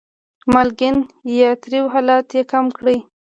[0.53, 0.97] مالګین
[1.37, 2.97] یا تریو حالت یې کم کړي.